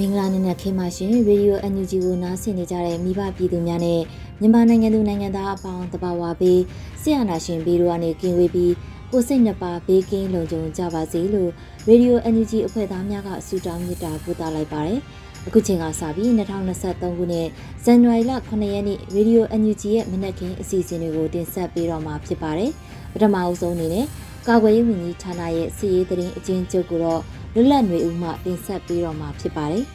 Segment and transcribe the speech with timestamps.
[0.00, 4.00] မင်္ဂလာနေ့နဲ့ခေမရှင်ရေဒီယို NUG ကိုနားဆင်နေကြတဲ့မိဘပြည်သူများနဲ့
[4.40, 6.60] မြန်မာနိုင်ငံသူနိုင်ငံသားအပေါင်းတဘာဝပေး
[7.00, 8.74] ဆရာနာရှင်ဘေးတို့ကနေကင်းဝေးပြီး
[9.12, 11.50] ကိုစိတ်နှပါဘေးကင်းလုံခြုံကြပါစေလို့
[11.88, 14.98] ရေဒီယို NUG အဖွဲ့သားများကဆုတောင်းမေတ္တာပို့သလိုက်ပါတယ်။
[15.46, 17.48] အခုချိန်ကစပြီး2023ခုနှစ်
[17.84, 22.70] ဇန်နဝါရီလ9ရက်နေ့ရေဒီယို NUG ရဲ့မနက်ခင်းအစီအစဉ်တွေကိုတင်ဆက်ပေးတော့မှာဖြစ်ပါတယ်။
[23.12, 24.06] ပထမအဆုံးအနေနဲ့
[24.48, 27.22] ကာကွယ်ရေးဝန်ကြီးဌာနရဲ့စီရေးသတင်းအကျဉ်းချုပ်ကိုတော့
[27.54, 29.84] လွတ်လပ်နေဦးမှတင်ဆက်ပေးတော့မှာဖြစ်ပါတယ်။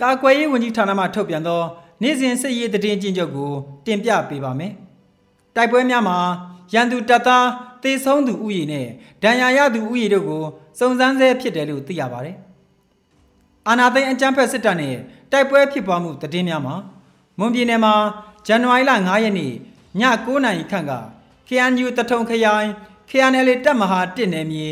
[0.00, 1.60] ကာကွယ်ရေးဝန်ကြီးဌာနမှထုတ်ပြန်သော
[2.02, 3.52] နေ့စဉ်စစ်ရေးသတင်းကျဉ်းချုပ်ကို
[3.86, 4.72] တင်ပြပေးပါမယ်။
[5.56, 6.16] တိုက်ပွဲများမှာ
[6.72, 7.46] ရန်သူတပ်သား
[7.82, 8.86] တေဆုံးသူဥယျာဉ်နဲ့
[9.22, 10.42] ဒဏ်ရာရသူဥယျာဉ်တို့ကို
[10.78, 12.36] စုံစမ်းဆဲဖြစ်တယ်လို့သိရပါတယ်။
[13.68, 14.94] အာနာသိန်းအကြမ်းဖက်စစ်တပ်နဲ့
[15.32, 16.74] တိုက်ပွဲဖြစ်ပွားမှုသတင်းများမှာ
[17.38, 17.94] မွန်ပြည်နယ်မှာ
[18.46, 19.52] ဇန်နဝါရီလ9ရက်နေ့ည
[20.00, 20.92] 9:00နာရီခန့်က
[21.48, 22.68] KNU တထုံခရိုင်
[23.10, 24.66] KNL တပ်မဟာ1နယ်မြေ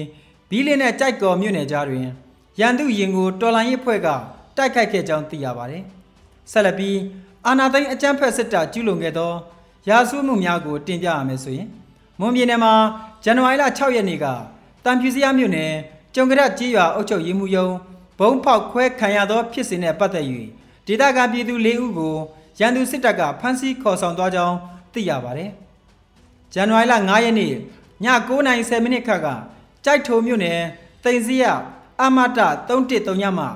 [0.50, 2.06] ဘီလင်းနဲ့ကြိုက်ကော်မြို့နယ်ကြားတွင်
[2.60, 4.08] ရန်သူရင်ကိုတော်လိုင်းရေးဖွဲ့က
[4.56, 5.82] တိုက်ခိုက်ခဲ့ကြောင်းသိရပါတယ်။
[6.52, 6.98] ဆက်လက်ပြီး
[7.46, 9.32] အာနာသိန်းအကြမ်းဖက်စစ်တပ်ကျူးလွန်ခဲ့သော
[9.88, 11.68] ရာဇဝတ်မှုများကိုတင်ပြရမယ်ဆိုရင်
[12.20, 12.74] မွန်ပြည်နယ်မှာ
[13.24, 14.26] ဇန်နဝါရီလ6ရက်နေ့က
[14.84, 15.72] တံဖြူစရမြို့နယ်
[16.14, 17.74] ကျုံကရက်ကြီးရွာအုပ်ချုပ်ရေးမှူးရုံး
[18.18, 20.26] ဘုံဖောက်ခွဲခံရသောဖြစ်စဉ်နဲ့ပတ်သက်၍
[20.86, 22.16] ဒေသခံပြည်သူ၄ဦးကို
[22.60, 24.56] ရန်သူစစ်တပ်ကဖမ်းဆီးခေါ်ဆောင်သွားကြောင်း
[24.92, 25.50] သိရပါတယ်။
[26.54, 27.54] ဇန်နဝါရီလ9ရက်နေ့ည
[28.04, 29.28] 9:30မိနစ်ခန့်က
[29.84, 30.60] ကြိုက်ထုံမြို့နယ်
[31.04, 31.44] တိန်စီရ
[32.00, 33.46] အမတ313ညမှ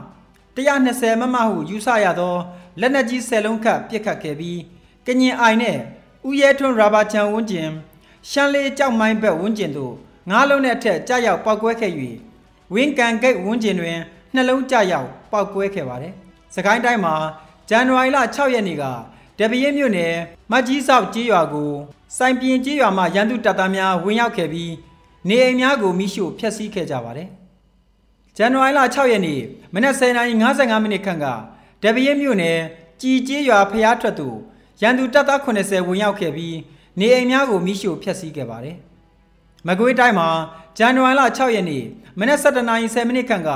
[0.56, 2.34] 120မမဟုယူဆရသော
[2.80, 4.60] လက်နက်ကြီး10လုံးခန့်ပစ်ခတ်ခဲ့ပြီး
[5.06, 5.78] ကညင်အိုင်နဲ့
[6.28, 7.70] ဥရဲထွန်းရာဘာချန်ဝန်းကျင်
[8.30, 9.94] ရှမ်းလေးကြောက်မိုင်းဘက်ဝန်းကျင်သို့
[10.30, 11.92] ငါးလုံးနဲ့အထက်ကြာရောက်ပောက်ကွဲခဲ့၍
[12.74, 13.98] ဝင်းကန်ဂိတ်ဝန်းကျင်တွင်
[14.34, 16.14] နှလုံးကြာရောက်ပောက်ကွဲခဲ့ပါတယ်။
[16.54, 17.14] စကိုင်းတိုင်းမှာ
[17.68, 18.84] ဇန်နဝါရီလ6ရက်နေ့က
[19.38, 20.14] တပည့်မြို့နယ်
[20.50, 21.72] မကြီးဆောက်ကြီးရွာကို
[22.14, 24.72] စိုင်ပြင်းကြီးရွာမှာရန်သူတပ်သားများဝင်ရောက်ခဲ့ပြီး
[25.28, 27.28] နေအိမ်များကိုမိရှို့ဖျက်ဆီးခဲ့ကြပါတယ်။
[28.36, 29.40] ဇန်နဝါရီလ6ရက်နေ့
[29.74, 31.26] မနက်10:55မိနစ်ခန့်က
[31.82, 32.58] တပည့်မြို့နယ်
[33.00, 34.28] ကြည်ကြီးရွာဖျားထွက်သူ
[34.82, 36.56] ရန်သူတပ်သား80ဝင်ရောက်ခဲ့ပြီး
[36.98, 38.76] နေအိမ်များကိုမိရှို့ဖျက်ဆီးခဲ့ပါတယ်။
[39.66, 40.28] မကွေးတိုင်းမှာ
[40.78, 41.84] ဇန်နဝါရီလ6ရက်နေ့
[42.18, 43.50] မနက်7:10မိနစ်ခန့်က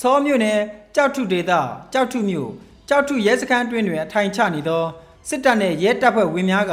[0.00, 0.58] စောမြို့နယ်
[0.94, 1.52] ကြောက်ထုဒေသ
[1.92, 2.50] ကြောက်ထုမြို့
[2.88, 4.84] ကြောက်ထုရဲစခန်းတွင်တွင်အထိုင်ချနေသော
[5.28, 6.72] စစ်တပ်နဲ့ရဲတပ်ဖွဲ့ဝင်များက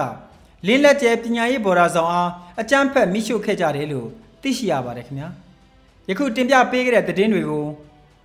[0.68, 2.30] လင်းလက်ကျဲပညာရေးဘော်ဒါဆောင်အား
[2.62, 4.08] အကြမ်းဖက်မိရှုခဲ့ကြတယ်လို့
[4.42, 5.30] သိရှိရပါတယ်ခင်ဗျာ
[6.10, 7.66] ယခုတင်ပြပေးခဲ့တဲ့သတင်းတွေကို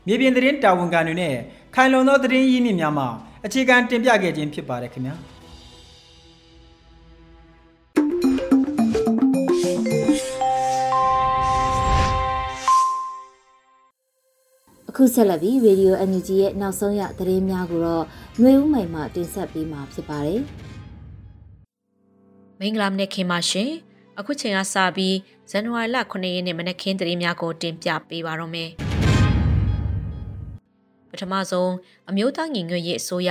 [0.07, 1.35] မြေပြင်သတင်းတာဝန်ခံတွေနဲ့
[1.75, 3.05] ခိုင်လုံသောသတင်းရင်းမြစ်များမှ
[3.45, 5.15] အခြေခံတင်ပြခဲ့ခြင်းဖြစ်ပါတယ်ခင်ဗျာ
[14.89, 18.05] အခုဆက်လက်ပြီး Radio NUG ရဲ့နောက်ဆုံးရသတင်းများကိုတော့
[18.41, 20.43] ຫນွေဦးမိုင်မှတင်ဆက်ပေးမှာဖြစ်ပါတယ်။
[22.61, 23.71] မင်္ဂလာမနေ့ခင်ပါရှင်။
[24.19, 25.17] အခုချိန်ကစပြီး
[25.51, 28.71] ဇန်နဝါရီလ9ရက်နေ့မနေ့ခင်းသတင်းများကိုတင်ပြပေးပါတော့မယ်။
[31.11, 31.73] ပထမဆုံး
[32.11, 33.31] အမျိုးသားညီညွတ်ရေးအစိုးရ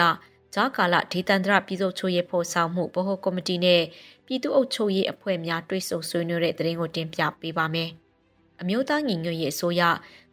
[0.53, 3.81] ဂျာကာလဒေသန္တရပြည်စုချုပ်ရေးဖော်ဆောင်မှုဗဟိုကော်မတီနဲ့
[4.25, 7.89] ပြည်သူ့အုပ်ချုပ်ရေးအဖွဲ့များတွဲဆုံဆွေးနွေးတဲ့သတင်းကိုတင်ပြပေးပါမယ်။
[8.61, 9.81] အမျိုးသားညီညွတ်ရေးအစိုးရ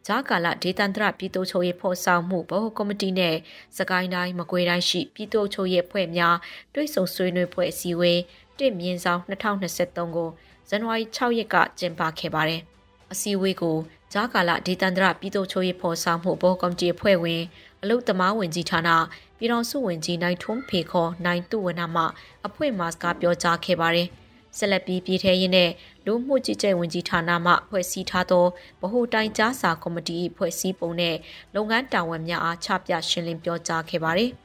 [0.07, 3.35] ဂျာကာလဒေသန္တရပြည်သူ့ချုပ်ရေးဖော်ဆောင်မှုဗဟိုကော်မတီနဲ့
[3.77, 6.35] စကိုင်းတိုင်းမကွေးတိုင်းရှိပြည်သူ့ချုပ်ရေးအဖွဲ့များ
[6.73, 8.19] တွဲဆုံဆွေးနွေးပွဲအစည်းအဝေး
[8.59, 10.29] 1မြင်းဆောင်2023ကို
[10.69, 12.61] ဇန်နဝါရီ6ရက်ကကျင်းပခဲ့ပါတယ်။
[13.11, 13.77] အစည်းအဝေးကို
[14.13, 17.43] ဂျာကာလာဒေသန္တရပြည်သူ့ချိုးရေးဖော်ဆောင်မှုဘောကော်မတီအဖွဲ့ဝင်
[17.81, 18.89] အလုသမားဝင်ကြီးဌာန
[19.37, 22.03] ပြည်တော်စုဝင်ကြီးနိုင်ထွန်းဖေခေါ်နိုင်သူဝနမှ
[22.47, 24.07] အဖွဲ့မှစကားပြောကြားခဲ့ပါတယ်။
[24.57, 25.69] ဆက်လက်ပြီးပြည်ထရေးနဲ့
[26.05, 28.45] လူမှုကြီးကြပ်ဝင်ကြီးဌာနမှဖွဲ့စည်းထားသော
[28.81, 31.15] ဗဟိုတိုင်ကြားစာကော်မတီဖွဲ့စည်းပုံနဲ့
[31.55, 34.31] လုပ်ငန်းတာဝန်များအားချပြရှင်းလင်းပြောကြားခဲ့ပါတယ်။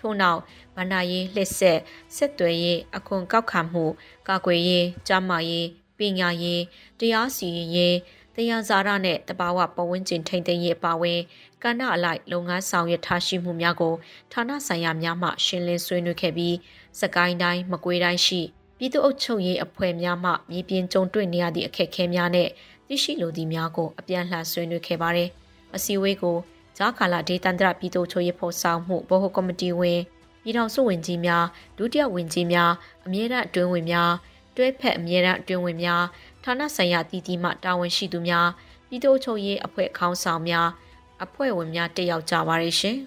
[0.00, 0.40] ထို့နောက်
[0.76, 1.80] ဗန္ဒာရေးလှစ်ဆက်
[2.16, 3.84] ဆက်သွယ်ရေးအခွန်ကောက်ခံမှု
[4.28, 5.66] ကာကွယ်ရေးကြားမာရေး
[5.98, 6.62] ပညာရေး
[6.98, 7.96] တရားစီရင်ရေး
[8.36, 11.20] တရားစာရနဲ့တဘာဝပတ်ဝန်းကျင်ထိန်းသိမ်းရေးအပါအဝင်
[11.62, 13.94] ကဏ္ဍအလိုက်လုပ်ငန်းဆောင်ရွက်ထားရှိမှုများကို
[14.32, 16.56] ဌာနဆိုင်ရာများမှရှင်းလင်းဆွေးနွေးခဲ့ပြီး
[17.00, 18.40] စကိုင်းတိုင်းမကွေးတိုင်းရှိ
[18.78, 22.48] ပြည်သူ့အုပ်ချုပ်ရေးအဖွဲ့များမှမြေပြင်ကြုံတွေ့နေရသည့်အခက်အခဲများနဲ့
[22.88, 25.28] သိရှိလိုသည့်များကိုအပြန်လှန်ဆွေးနွေးခဲ့ပါတယ်။
[25.76, 26.36] အစည်းအဝေးကို
[26.78, 30.00] ဂျာကာလာဒေသန္တရပြည်သူ့ချုပ်ရေးဖော်ဆောင်မှုဗဟိုကော်မတီဝင်
[30.42, 31.44] ပြည်ထောင်စုဝင်ကြီးများ
[31.78, 32.72] ဒုတိယဝင်ကြီးများ
[33.06, 34.12] အမြဲတမ်းအတွင်းဝင်များ
[34.56, 36.02] တွဲဖက်အမြဲတမ်းအတွင်းဝင်များ
[36.44, 38.48] ဌာနဆိုင်ရာတည်တည်မှတာဝန်ရှိသူများ
[38.88, 40.68] ပြည်သူ့ချုပ်ရေးအဖွဲ့ခေါင်းဆောင်များ
[41.24, 42.96] အဖွဲ့ဝင်များတက်ရောက်ကြပါရရှင်။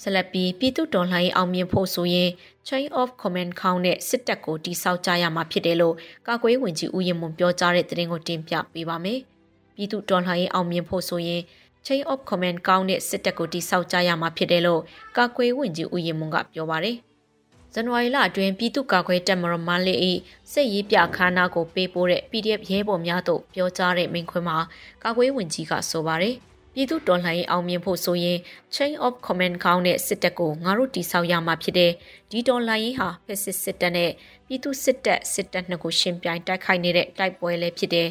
[0.00, 2.30] ဆက်လက်ပြီးပြည်သူတော်လှန်ရေးအောင်မြင်ဖို့ဆိုရင်
[2.68, 5.94] chain of command count နဲ့စစ်တပ်ကိုတိစောက်ကြရမှာဖြစ်တယ်လို့
[6.26, 9.20] ကာကွယ်ဝင်ကြီးဦးရင်မွန်ပြောကြားတဲ့သတင်းကိုတင်ပြပေးပါမယ်။
[9.80, 11.42] ပြည်သူတော်လှန်ရေးအောင်မြင်ဖို့ဆိုရင်
[11.86, 14.82] chain of command count နဲ့စစ်တပ်ကိုတိစောက်ကြရမှာဖြစ်တယ်လို့
[15.16, 16.96] ကာကွယ်ဝင်ကြီးဦးရင်မွန်ကပြောပါတယ်။
[17.72, 19.98] ဇန်နဝါရီလအတွင်းပြည်သူ့ကာကွယ်တပ်မတော်မလေး၏
[20.52, 24.58] စစ်ရေးပြခန်းနာကိုပေးပို့တဲ့ PDF ရဲဘော်များတို့ပြောကြားတဲ့မိန့်ခွန်းမှာ
[25.04, 26.36] ကာကွယ်ဝင်ကြီးကဆိုပါတယ်။
[26.74, 28.38] ပြည်သူတော်လှန်ရေးအောင်မြင်ဖို့ဆိုရင်
[28.74, 31.92] chain of command ကောင်းတဲ့စစ်တပ်ကိုငါတို့တိဆောက်ရမှာဖြစ်တယ်
[32.30, 34.10] ဒီတော်လှန်ရေးဟာဖက်စစ်စစ်တပ်နဲ့
[34.46, 38.08] ပြည်သူစစ်တပ်စစ်တပ်နှစ်ကိုရှင်ပြိုင်တိုက်ခိုက်နေတဲ့တိုက်ပွဲလည်းဖြစ်တယ်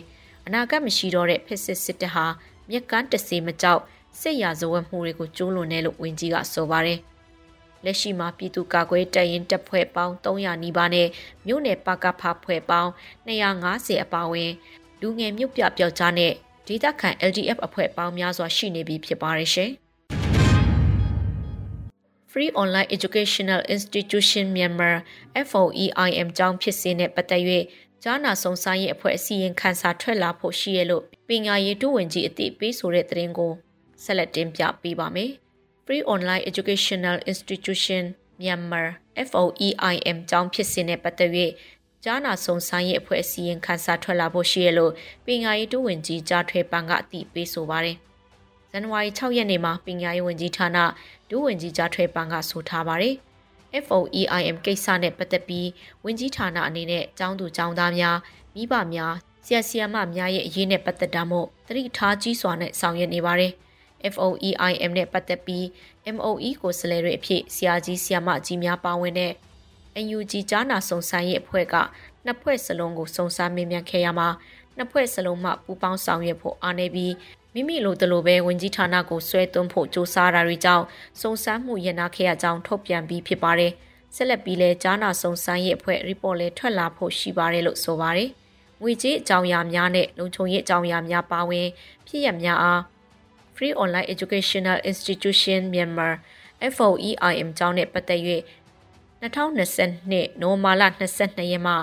[0.52, 2.26] အနာဂတ်မရှိတော့တဲ့ဖက်စစ်စစ်တပ်ဟာ
[2.70, 3.82] မြက်ကန်းတစေမကြောက်
[4.20, 7.00] စစ်ရာဇဝတ်မှုတွေကိုကျူးလွန်တယ်လို့ဝန်ကြီးကဆိုပါတယ်
[7.86, 11.08] လက်ရှိမှာပြည်သူ့ကာကွယ်တပ်ရင်တပ်ဖွဲ့ပေါင်း300နီးပါးနဲ့
[11.48, 12.92] မြို့နယ်ပကဖဖွဲ့ပေါင်း
[13.28, 14.52] 250အပါအဝင်
[15.02, 16.34] လူငယ်မြို့ပြပျောက်ကြားနဲ့
[16.68, 19.72] ဒေသခံ LDF အဖွဲ့ပေါင်းများစွာရှိနေပြီဖြစ်ပါတယ်ရှင်။
[22.32, 24.96] Free Online Educational Institution Myanmar
[25.50, 27.44] FOEIM ကျောင်းဖြစ်စဉ်နဲ့ပတ်သက်၍
[28.04, 33.52] ကြားနာဆောင်ဆိုင်ရဲ့အဖွဲ့အစည်းရင်ခန်းစာထွက်လာဖို့ရှိရလို့ပညာရေးဒုဝန်ကြီးအသိပေးဆိုတဲ့သတင်းကို
[34.04, 35.32] ဆက်လက်တင်ပြပေးပါမယ်။
[35.86, 38.04] Free Online Educational Institution
[38.40, 38.88] Myanmar
[39.30, 41.32] FOEIM ကျောင်းဖြစ်စဉ်နဲ့ပတ်သက်၍
[42.04, 44.92] ကြားနာဆုံဆိုင်ရဲ့အဖွဲ့အစည်းရင်ခန်းစာထွက်လာဖို့ရှိရလို့
[45.26, 47.98] ပညာရေးဒုဝန်ကြီးကြားထွေပန်ကအသိပေးဆိုပါတယ်။
[48.72, 50.78] ဇန်နဝါရီ6ရက်နေ့မှာပညာရေးဝန်ကြီးဌာန
[51.30, 53.16] ဒုဝန်ကြီးကြားထွေပန်ကဆိုထားပါတယ်။
[53.86, 55.68] FOEIM ကိစ္စနဲ့ပတ်သက်ပြီး
[56.04, 58.18] ဝန်ကြီးဌာနအနေနဲ့ចောင်းသူចောင်းသားများ
[58.56, 59.14] မိဘများ
[59.46, 63.54] ဆရာဆရာမများရဲ့အရေးနဲ့ပတ်သက်တာမို့တတိထားကြီးစွာနဲ့ဆောင်ရွက်နေပါတယ်။
[64.14, 65.64] FOEIM နဲ့ပတ်သက်ပြီး
[66.16, 69.34] MOE ကိုစလဲတွေအဖြစ်ဆရာကြီးဆရာမကြီးများပါဝင်တဲ့
[70.06, 71.76] NUG ကြားနာစုံစမ်းရေးအဖွဲ့က
[72.26, 74.30] နှစ်ဖွဲ့စလုံးကိုစုံစမ်းမေးမြန်းခဲ့ရမှာ
[74.78, 77.14] နှစ်ဖွဲ့စလုံးမှပူးပေါင်းဆောင်ရွက်ဖို့အားနေပြီး
[77.54, 80.86] မိမိလိုတလိုပဲဝင်ကြီးဌာနကိုဆွဲသွင်းဖို့ကြိုးစားတာတွေကြောင့်
[81.22, 83.72] စုံစမ်းမှုရနာခဲ့ရကြောင်းထုတ်ပြန်ပြီးဖြစ်ပါတယ်။
[84.16, 88.30] ဆက်လက်ပြီးလဲကြားနာစုံစမ်းရေးအဖွဲ့ report လဲထွက်လာဖို့ရှိပါတယ်လို့ဆိုပါတယ်။
[88.82, 91.68] ငွေကြေးအကြောင်းအရာများနဲ့လုံခြုံရေးအကြောင်းအရာများပါဝင်
[92.08, 92.82] ဖြစ်ရများအား
[93.56, 96.14] Free Online Educational Institution Myanmar
[96.76, 98.22] FOEIM ကျောင်းနဲ့ပတ်သက်၍
[99.22, 101.74] 2020နိုမာလ22ရက်မှ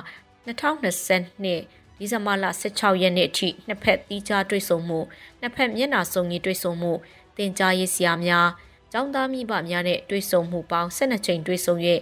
[0.47, 5.01] 2020ဒီဇင်ဘာလ16ရက်နေ့အထိနှစ်ဖက်တီးခြားတွေ့ဆုံမှု
[5.47, 6.93] နှစ်ဖက်မျက်နှာစုံညီတွေ့ဆုံမှု
[7.37, 8.49] တင် जा ရေးဆရာများ
[8.93, 11.75] ကျောင်းသားမိဘများနဲ့တွေ့ဆုံမှုပေါင်း12ချိန်တွေ့ဆုံ၍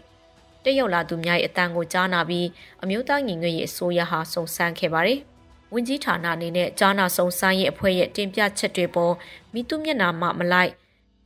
[0.64, 2.46] တက်ရောက်လာသူများရဲ့အတန်ကိုကြားနာပြီး
[2.82, 5.18] အမျိုးသားညီညွတ်ရေးအစိုးရဟာစုံစမ်းခဲ့ပါတယ်။
[5.72, 9.14] ဝင်းကြီးဌာနအနေနဲ့ကြားနာစုံစမ်းရေးအဖွဲ့ရဲ့တင်ပြချက်တွေပေါ်
[9.52, 10.72] မိသူမျက်နှာမှမလိုက်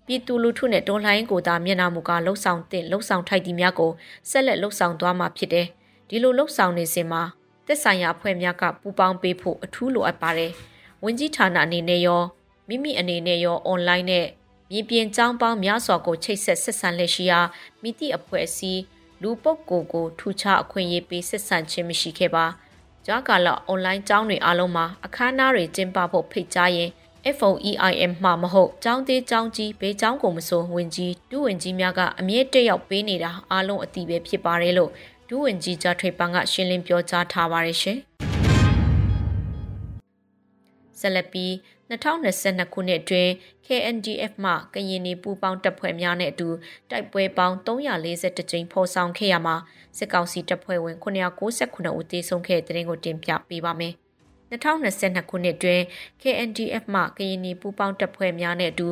[0.07, 3.91] ပြည်သူလူထုနဲ့တော်လှန်ရေးကိုသာမျက်နှာမူကားလှုပ်ဆောင်တဲ့လှုပ်ဆောင်ထိုက်သည်များကို
[4.31, 5.67] ဆက်လက်လှုပ်ဆောင်သွားမှာဖြစ်တယ်။
[6.09, 7.23] ဒီလိုလှုပ်ဆောင်နေစဉ်မှာ
[7.67, 10.53] သက်ဆိုင်ရာအဖွဲ့များကပူးပေါင်းပေးဖို့အထူးလိုအပ်ပါတယ်။
[11.05, 12.23] ဝန်ကြီးဌာနအနေနဲ့ရော
[12.69, 14.27] မိမိအနေနဲ့ရောအွန်လိုင်းနဲ့
[14.71, 17.41] မြေပြင်ကြောင်းပေါင်းများစွာကိုချိတ်ဆက်ဆက်ဆံလက်ရှိရာ
[17.83, 18.83] မိတိအဖွဲ့အစည်း
[19.23, 22.47] လူပုဂ္ဂိုလ်ကိုထူခြားအခွင့်အရေးပေးဆက်ဆံခြင်းမရှိခဲ့ပါ
[23.07, 26.91] ကြားကာလအွန်လိုင်းကျောင်းတွေအားလုံးမှာအခမ်းအနားတွေကျင်းပဖို့ဖိတ်ကြားရင်
[27.39, 34.91] FOEIM မှမဟုတ်ကျောင်းသေးကျောင်းကြီးဘေးကျောင်းကိုမစိုးဝင်ကြီးဒုဝင်ကြီးများကအမြင့်တက်ရောက်ပေးနေတာအားလုံးအတိပဲဖြစ်ပါတယ်လို့
[35.29, 37.99] ဒုဝင်ကြီးကြားထွေပန်ကရှင်းလင်းပြောကြားထားပါတယ်ရှင်။
[41.01, 41.53] ဆက်လက်ပြီး
[41.91, 43.31] 2022ခုနှစ်အတွင်း
[43.67, 46.49] KNDF မှကရင်နေပူပေါင်းတပ်ဖွဲ့များနဲ့အတူ
[46.91, 49.57] တိုက်ပွဲပေါင်း342ကြိမ်ဖော်ဆောင်ခဲ့ရမှာ
[49.99, 53.95] စစ်ကောင်စီတပ်ဖွဲ့ဝင်998ဦးသေဆုံးခဲ့တဲ့တဲ့ရင်ကိုတင်ပြပေးပါမယ်။
[54.51, 55.81] 2022ခုနှစ်တွင်
[56.23, 58.89] KNDF မှကရင်နီပူးပေါင်းတပ်ဖွဲ့များနဲ့အတူ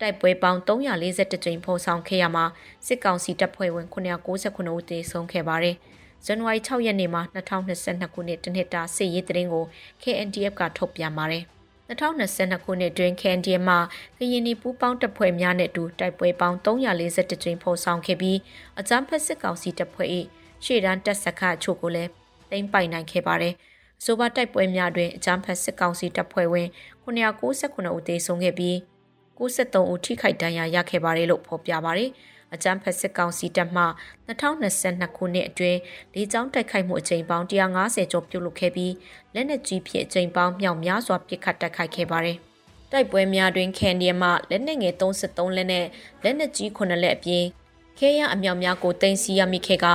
[0.00, 2.44] တိုက်ပွဲပေါင်း342ကြိမ်ဖော်ဆောင်ခဲ့ရမှာ
[2.86, 5.76] စစ်ကောင်စီတပ်ဖွဲ့ဝင်998ဦးသေဆုံးခဲ့ပါတယ်။
[6.26, 9.64] ဇန်နဝါရီ6ရက်နေ့မှာ2022ခုနှစ်တနှစ်တာစစ်ရေးတရင်ကို
[10.02, 11.44] KNDF ကထုတ်ပြန်ပါတယ်။
[11.88, 13.76] 2022ခုနှစ်တွင် KNDF မှ
[14.18, 18.38] ကရင်နီပူးပေါင်းတပ်ဖွဲ့များနဲ့အတူတိုက်ပွဲပေါင်း342ကြိမ်ဖော်ဆောင်ခဲ့ပြီး
[18.80, 20.08] အကြမ်းဖက်စစ်ကောင်စီတပ်ဖွဲ့၏
[20.64, 22.10] ရှေ့တန်းတပ်စခန်းအချို့ကိုလည်း
[22.50, 23.54] သိမ်းပိုက်နိုင်ခဲ့ပါတယ်။
[24.04, 26.68] ဆိုပါတိုက်ပွဲများတွင်အကြမ်းဖက်စစ်ကောင်စီတပ်ဖွဲ့ဝင်
[27.04, 28.76] 998ဦးသေဆုံးခဲ့ပြီး
[29.38, 32.10] 63ဦးထိခိုက်ဒဏ်ရာရခဲ့ပါတယ်လို့ဖော်ပြပါတယ်။
[32.54, 33.84] အကြမ်းဖက်စစ်ကောင်စီတပ်မှ
[34.28, 35.78] 2022ခုနှစ်အတွင်း
[36.14, 38.92] လေကြောင်းတိုက်ခိုက်မှုအကြိမ်ပေါင်း150ကျော်ပြုလုပ်ခဲ့ပြီး
[39.34, 42.38] လက်နက်ကြီးဖြင့်အကြိမ်ပေါင်းမြောက်များစွာပစ်ခတ်တိုက်ခိုက်ခဲ့ပါတယ်။
[42.92, 45.86] တိုက်ပွဲများတွင်ကန်ဒီယမ်မှလက်နက်ငယ်33လက်နဲ့
[46.24, 47.44] လက်နက်ကြီး9လက်အပြင်
[47.98, 49.86] ခဲရအမြောက်များကိုတင်စီရမိခဲ့က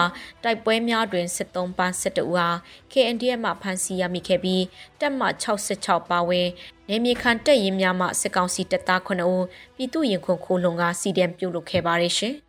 [0.44, 2.48] တိုက်ပွဲများတွင်73ပန်း12ဦးဟာ
[2.92, 4.64] KNDF မှဖမ်းဆီးရမိခဲ့ပြီး
[5.00, 5.22] တပ်မ
[5.66, 6.48] 66ပါဝင်
[6.90, 9.46] နေမြေခံတပ်ရင်းများမှစစ်ကောင်စီတပ်သား9ဦး
[9.76, 12.45] ပြည်သူရင်ခွန်ခိုးလုံကစီဒံပြုလုပ်ခဲ့ပါရရှင်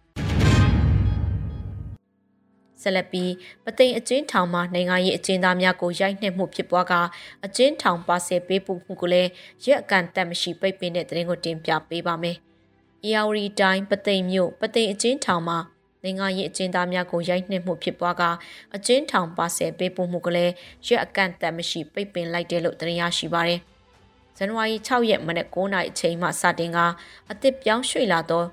[2.86, 3.32] ဆက်လက်ပြီး
[3.64, 6.92] ပသိမ်အကျဉ်းထောင်မှာနိုင်ငံရေးအကျဉ်းသားများကိုရိုက်နှက်မှုဖြစ်ပွားက
[7.46, 9.30] အကျဉ်းထောင်ပါဆယ်ပေးပို့မှုကိုလည်း
[9.64, 12.38] ရက်အကန်တက်မရှိပိတ်ပင်တဲ့တဲ့ရင်ကိုတင်ပြပေးပါမယ်။။
[13.04, 15.58] အေယာဝတီတိုင်းပသိမ်မြို့ပသိမ်အကျဉ်းထောင်မှာ
[16.02, 18.22] နိုင်ငံရေးအကျဉ်းသားများကိုရိုက်နှက်မှုဖြစ်ပွားက
[18.76, 20.52] အကျဉ်းထောင်ပါဆယ်ပေးပို့မှုကလည်း
[20.86, 23.60] ရက်အကန့်အသတ်မရှိပိတ်ပင်လိုက်တယ်လို့သတင်းရရှိပါရယ်။
[24.36, 26.78] ဇန်နဝါရီ6ရက်မနက်9:00နာရီအချိန်မှစတင်က
[27.30, 28.44] အသစ်ပြောင်းရွှေ့လာသော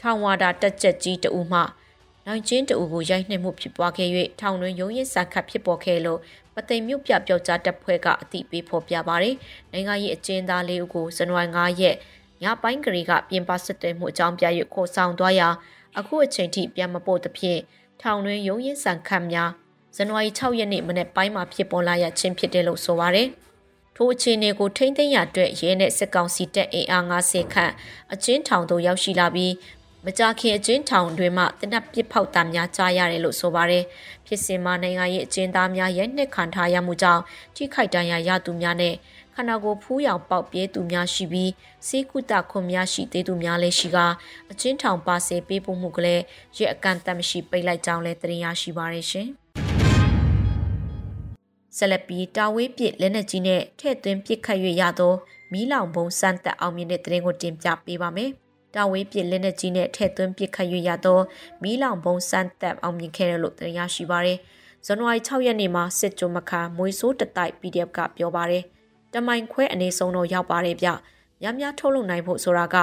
[0.00, 1.60] ထောင်ဝါဒတက်ချက်ကြီးတဦးမှ
[2.26, 4.08] နိုင်ချင်းတူကိုရိုက်နှက်မှုဖြစ်ပွားခဲ့၍
[4.40, 6.20] ထောင်တွင်ရုံးရင်ဆန်ခတ်ဖြစ်ပေါ်ခဲ့လို့
[6.54, 9.36] ပသိမ်မြို့ပြပျောက်ကြားတပ်ဖွဲ့ကအသိပေးဖော်ပြပါရယ်။
[9.72, 11.96] နိုင်ငံရေးအကျဉ်းသားလေးဦးကိုဇန်နဝါရီ9ရက်
[12.42, 15.48] ညပိုင်းကလေးကပြင်ပစစ်တွေမှုအကြောင်းပြ၍ခေါ်ဆောင်သွားရာ
[15.98, 17.60] အခုအချိန်ထိပြန်မပို့သဖြင့်
[18.02, 19.50] ထောင်တွင်ရုံးရင်ဆန်ခတ်များ
[19.96, 23.28] ဇန်နဝါရီ6ရက်နေ့မနေ့ပိုင်းမှာဖြစ်ပေါ်လာရခြင်းဖြစ်တယ်လို့ဆိုပါရယ်
[23.96, 27.72] ထိုအခြေအနေကိုထိမ့်သိမ်းရအတွက်ရဲနဲ့စစ်ကောင်စီတပ်အင်အား90ခန့်
[28.12, 29.52] အချင်းထောင်သို့ရောက်ရှိလာပြီး
[30.06, 33.84] မကြခင်အချင်းထောင်တွင်မှတနက်ပစ်ဖောက်တာများကြားရတယ်လို့ဆိုပါရယ်
[34.26, 37.22] ဖြစ်စဉ်မှာနိုင်ငံရေးအကျဉ်းသားများရဲနှစ်ခံထားရမှုကြောင့်
[37.56, 38.94] ထိခိုက်ဒဏ်ရာရသူများနဲ့
[39.34, 41.50] ခန္ဓာကိုယ်ဖူးရောင်ပေါက်ပြဲသူများရှိပြီး
[41.88, 43.98] စေကုတခွန်များရှိသေးသူများလည်းရှိက
[44.50, 46.22] အချင်းထောင်ပါစေပေးပို့မှုကလေး
[46.56, 49.28] ရဲ့အကန့်အသတ်မရှိပိတ်လိုက်ကြောင်းလည်းတင်ရရှိပါရရှင်။
[51.76, 55.14] ဆက်လက်ပြီးတာဝေးပစ်လက်နက်ကြီးနဲ့ထဲ့သွင်းပစ်ခတ်၍ရသော
[55.52, 58.32] မီးလောင်ပုံစံတက်အောင်မြင်တဲ့တရင်ကိုတင်ပြပေးပါမယ်။
[58.74, 61.20] တာဝေးပစ်လက်နက်ကြီးနဲ့ထဲ့သွင်းပစ်ခတ်၍ရသော
[61.62, 64.38] မီးလောင်ပုံစံတက်အောင်မြင်ခဲ့တယ်လို့တင်ရရှိပါရယ်။
[64.86, 68.64] ဇန်နဝါရီ6ရက်နေ့မှာစစ်ကြုံမခါမွေဆိုးတတိုက် PDF ကပြောပါရယ်။
[69.14, 70.88] တမိုင်ခွဲအနေဆုံးတော့ရောက်ပါတယ်ဗျ။
[71.42, 72.76] များများထုတ်လုပ်နိုင်ဖို့ဆိုတာက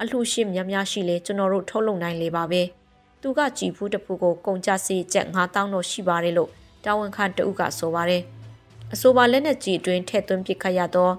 [0.00, 2.62] အလှရှိများများရှိလေကျွန်တော်တို့ထုတ်လုပ်နိုင်လေပါပဲ။
[3.22, 6.50] သူကကြည်ဖူးတစ်ဖူးကိုကုန်ကြစေကျက်9000တော့ရှိပါတယ်လို့
[6.84, 8.22] တာဝန်ခံတဦးကဆိုပါတယ်။
[8.92, 11.10] အဆိုပါလက်နက်ကြီးအတွင်းထည့်သွင်းပစ်ခတ်ရသော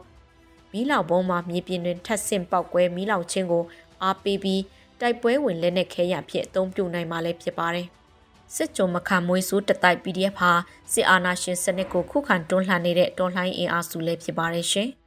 [0.71, 3.63] မီးလောင်ပုံးမှာမြေပြင်တွင်ထပ်ဆင့်ပေါက်ကွဲမီးလောင်ခြင်းကို
[4.03, 4.61] အားပေးပြီး
[5.01, 7.87] တိုက်ပွဲဝင်လက်နက်ခဲရအဖြစ်အသုံးပြုနိုင်မှာလည်းဖြစ်ပါတယ်။
[8.55, 10.51] စစ်ကြုံမခံမွေးစိုးတတိုက် PDF ဟာ
[10.93, 14.89] စစ်အာဏာရှင်စနစ်ကိုခုခံတွန်းလှန်နေတဲ့တော်လှန်အင်အားစုလည်းဖြစ်ပါတယ်ရှင်။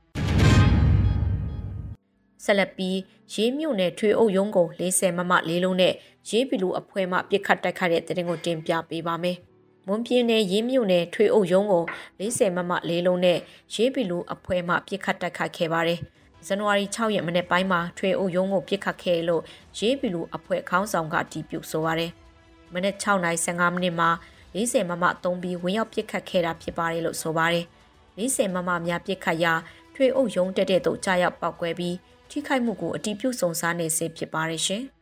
[2.44, 2.98] ဆက်လက်ပြီး
[3.34, 5.94] ရေးမြို့နယ်ထွေအုပ်ရုံးကို40မမလေးလုံးနဲ့
[6.28, 9.36] ရေးပီလူအဖွဲ့မှပြစ်ခတ်တိုက်ခိုက်တဲ့တဲ့တင်ကိုတင်ပြပေးပါမယ်။
[9.86, 11.84] မွန်ပြည်နယ်ရေးမြို့နယ်ထွေအုပ်ရုံးကို
[12.20, 13.38] 40မမလေးလုံးနဲ့
[13.74, 16.00] ရေးပီလူအဖွဲ့မှပြစ်ခတ်တိုက်ခိုက်ခဲ့ပါတယ်။
[16.46, 19.42] ဇန်နဝါရီ6ရက်မနေ့ပိုင်းမှာထွေအုပ်ရုံးကိုပြစ်ခတ်ခဲ့လို့
[19.78, 22.12] ရေးပီလူအဖွဲ့ခေါင်းဆောင်ကတီးပြုတ်ဆိုပါရယ်။
[22.72, 24.10] မနက်6:15မိနစ်မှာ
[24.56, 27.64] 40မမသုံးပြီးဝင်ရောက်ပစ်ခတ်ခဲ့တာဖြစ်ပါတယ်လို့ဆိုပါတယ်။
[28.18, 29.52] 40မမများပစ်ခတ်ရာ
[29.94, 31.96] ထွေအုပ်ရုံးတက်တဲ့သို့ကြာရောက်ပောက်ကွဲပြီး
[32.30, 34.82] ထိခိုက်မှုကိုအတိပြုစုံစမ်းနေစေဖြစ်ပါတယ်ရှင်။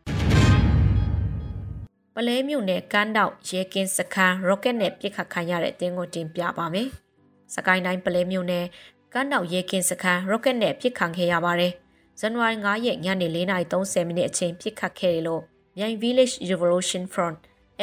[2.14, 6.88] ပလဲမြို့နယ်ကမ်းတောက်ရဲကင်းစခန်းရော့ကက်နဲ့ပစ်ခတ်ခံရတဲ့အတင်းကိုတင်ပြပါမယ်။
[7.54, 8.66] စကိုင်းတိုင်းပလဲမြို့နယ်
[9.14, 11.72] ကမ်းတောက်ရဲကင်းစခန်းရော့ကက်နဲ့ပစ်ခတ်ခဲ့ရပါတယ်။
[12.20, 15.42] ဇန်နဝါရီ9ရက်ညနေ4:30မိနစ်အချိန်ပစ်ခတ်ခဲ့လို့
[15.76, 17.38] မြိုင် Village Revolution Front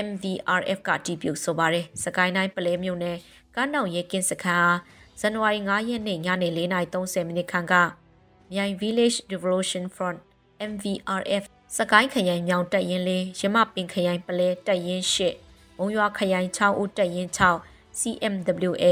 [0.07, 3.17] MVRF ကတည်ပြုဆိုပါတယ်။စကိုင်းတိုင်းပလဲမြို့နယ်
[3.55, 4.79] ကမ်းတောင်ရဲကင်းစခန်းအား
[5.19, 7.74] ဇန်နဝါရီ9ရက်နေ့ညနေ4:30မိနစ်ခန့်က
[8.53, 10.19] မြိုင် Village Revolution Front
[10.72, 11.43] MVRF
[11.77, 15.36] စကိုင်းခရိုင်မြောင်တက်ရင်လေးရမပင်ခရိုင်ပလဲတက်ရင်ရှစ်
[15.77, 17.29] မုံရွာခရိုင်6ဦးတက်ရင်
[17.63, 18.86] 6 CMWA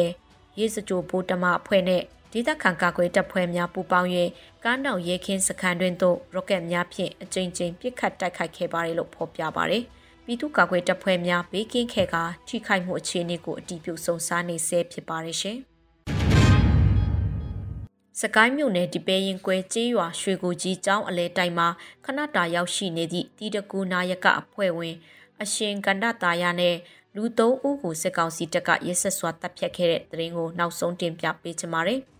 [0.57, 2.03] ရေးစကြိုဘိုးတမအဖွဲ့နဲ့
[2.37, 4.09] ဒေသခံကာကွယ်တပ်ဖွဲ့များပူးပေါင်း၍
[4.63, 9.83] ကမ်းတောင်ရဲခင်းစခန်းတွင်သို့ရော့ကက်များဖြင့်အကြိမ်ကြိမ်ပစ်ခတ်တိုက်ခိုက်ခဲ့ပါတယ်လို့ဖော်ပြပါတယ်။
[10.25, 12.15] ပြည်သူ့ကာကွယ်တပ်ဖွဲ့များဘေးကင်းခဲ့က
[12.47, 15.57] ထိခိုက်မှုအခြေအနေကိုအတည်ပြုစုံစမ်းနေဆဲဖြစ်ပါတယ်ရှင်။
[18.21, 21.67] စကိုင်းမြို့နယ်ဒီပဲရင်ကွဲကျေးရွာရွှေကိုကြီးကျောင်းအလဲတိုင်မှာ
[22.05, 24.95] ခဏတာရောက်ရှိနေသည့်တီတကူနာယကအဖွဲ့ဝင်
[25.41, 26.75] အရှင်ကန္ဒတာယာနဲ့
[27.15, 32.01] လူသုံးဦးကိုစစ်ကောင်စီတပ်ကရက်ဆက်စွာတပ်ဖြတ်ခဲ့တဲ့တရင်ကိုနောက်ဆုံးတင်ပြပေးချင်ပါတယ်။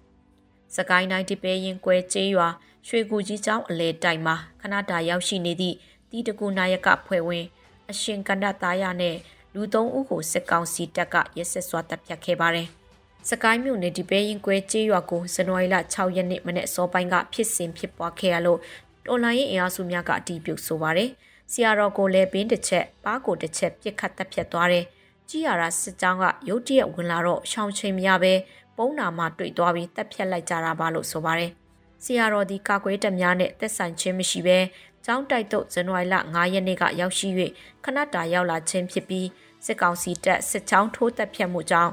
[0.75, 2.48] စကိုင်းတိုင်းဒီပဲရင်ကွဲကျေးရွာ
[2.88, 5.75] ရွှေကူကြီးကျောင်းအလဲတိုင်မှာခဏတာရောက်ရှိနေသည့်
[6.10, 7.46] တီတကူနာယကအဖွဲ့ဝင်
[7.91, 9.15] အရှင်ကန္ဒသားရနဲ့
[9.53, 12.67] လူသုံးဦးကိုစစ်ကောင်စီတပ်ကရက်ဆက်စွာတပ်ဖြတ်ခဲ့ပါတယ်။
[13.29, 18.60] စကိုင်းမြို့နယ်ဒီပဲရင်ကွဲကျေးရွာကိုဇန်နဝါရီလ6ရက်နေ့မနေ့စောပိုင်းကဖြစ်စဉ်ဖြစ်ပွားခဲ့ရလို့
[19.05, 21.10] တော်လိုင်းရင်အင်အားစုများကအတီးပြုတ်ဆိုပါတယ်။
[21.51, 24.86] ဆီယာတော်ကိုလည်းဘင်းတစ်ချက်ပါးကိုတစ်ချက်ပြစ်ခတ်တပ်ဖြတ်သွားတယ်။
[25.29, 28.34] ကြီးရတာစစ်ကြောင်းကရုတ်တရက်ဝင်လာတော့ရှောင်းချိန်မရပဲ
[28.77, 31.51] ပုံနာမှတွေ့သွားပြီးတပ်ဖြတ်လိုက်ကြတာပါလို့ဆိုပါတယ်။
[32.03, 34.58] ဆရာတော်ဒီကာကွယ်တပ်များနဲ့သက်ဆိုင်ခြင်းမရှိဘဲ
[35.05, 37.27] ကျောင်းတိုက်သို့ဇန်နဝါရီလ9ရက်နေ့ကရောက်ရှိ၍
[37.84, 39.27] ခဏတာရောက်လာခြင်းဖြစ်ပြီး
[39.65, 41.91] စစ်ကောင်စီတပ်စစ်ချောင်းထိုးတပ်ဖြတ်မှုကြောင့်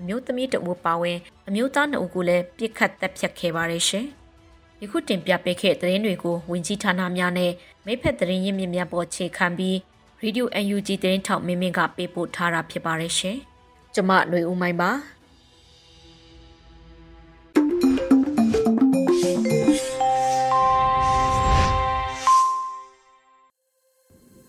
[0.00, 1.18] အမျိုးသမီးတအူပါဝင်
[1.48, 4.06] အမျိုးသားနှစ်ဦးကိုလည်းပြစ်ခတ်တပ်ဖြတ်ခဲ့ပါတယ်ရှင်။
[4.82, 7.52] ယခုတင်ပြပေးခဲ့တဲ့သတင်းတွေကိုဝင်ကြီးဌာနများနဲ့
[7.86, 9.76] မိဖက်သတင်းရင်းမြစ်များပေါ်ခြေခံပြီး
[10.22, 13.36] Radio UNG သတင်းထောက်မင်းမင်းကပေးပို့ထားတာဖြစ်ပါတယ်ရှင်။
[13.94, 14.90] ကျမຫນွေဦးမိုင်းပါ။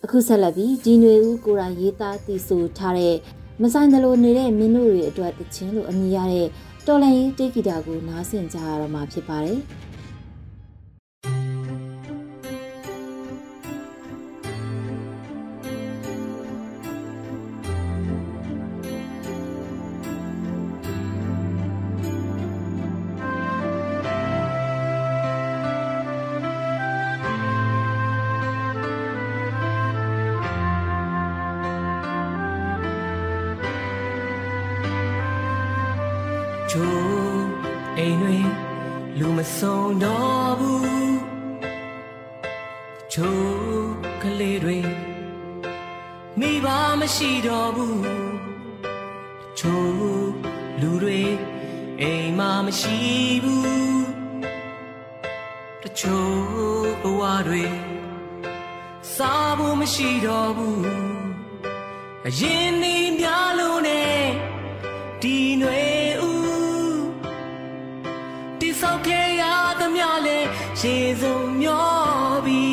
[0.10, 3.16] အခုဆက်လက်ပြီးဒီຫນွေဦးကိုရိုင်းရေးသားတည်ဆိုထားတဲ့
[3.62, 6.48] မဆိုင်သလိုနေတဲ့မင်းတို့တွေအတွက်တခြင်းလို့အမည်ရတဲ့
[6.88, 9.60] တော်လန်ရေးတေးဂီတာကိုနားဆင်ကြရတော့မှာဖြစ်ပါတယ်။
[36.72, 37.46] ချိုး
[37.98, 38.38] အိမ်တွေ
[39.20, 41.18] လူမဆုံးတော့ဘူး
[43.14, 43.90] ချိုး
[44.22, 44.80] ကလေးတွေ
[46.40, 46.68] မိဘ
[47.00, 48.02] မရှိတော့ဘူး
[49.60, 50.32] ချိုး
[50.82, 51.22] လူတွေ
[52.02, 52.98] အိမ်မမရှိ
[53.44, 54.06] ဘူး
[55.84, 56.36] တချို့
[57.02, 57.66] ဘဝတွေ
[59.16, 60.82] စားဖို့မရှိတော့ဘူး
[62.28, 64.22] အရင်နေများလို့နဲ့
[65.22, 65.87] ဒီຫນွေ
[70.82, 71.88] ရေစုံမျော
[72.46, 72.66] ပြီ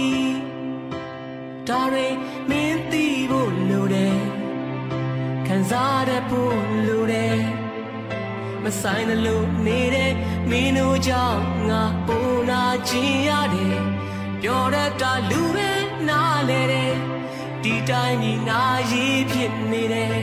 [1.69, 2.07] ဒါတွေ
[2.51, 4.19] မင်းသိဖို့လိုတယ်
[5.47, 7.39] ခံစားရဖို့လိုတယ်
[8.63, 10.13] မဆိုင်တယ်လို့နေတဲ့
[10.51, 13.79] မင်းတို့ကြောင့်ငါပုံနာခြင်းရတယ်
[14.43, 15.71] ပြောရတာလူပဲ
[16.09, 16.95] နားလေတယ်
[17.63, 20.19] ဒီတိုင်းဒီနာရေးဖြစ်နေတယ်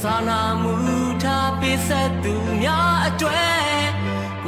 [0.00, 0.74] စာနာမှု
[1.22, 3.69] ထားပေးဆက်သူများအတွေ့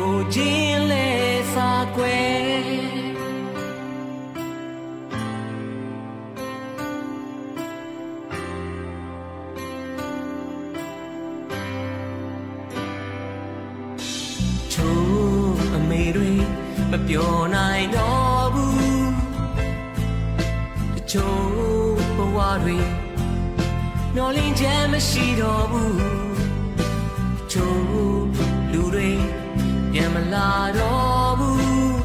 [0.04, 1.08] ကိုချင်းလဲ
[1.54, 2.32] စာကွယ်
[14.72, 16.32] ချိုးအမေတွေ
[16.90, 19.10] မပြောနိုင်တော့ဘူး
[20.94, 21.44] တချို့
[22.16, 22.78] ဘဝတွေ
[24.16, 25.96] နော်လင်းချက်မရှိတော့ဘူး
[27.52, 27.82] ချို့
[28.72, 29.41] လူတွေပြန်မ
[30.34, 31.96] လာတော့ဘူး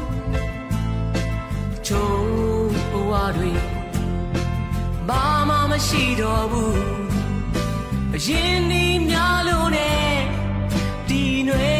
[1.86, 2.20] ချို့
[2.92, 3.52] ဘဝတွေ
[5.08, 6.80] ဘာမှမရှိတော့ဘူး
[8.14, 10.16] အရင်ဒီများလို့နဲ့
[11.08, 11.77] ဒီຫ